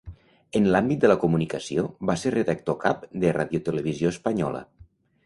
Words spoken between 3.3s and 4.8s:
Radiotelevisió Espanyola.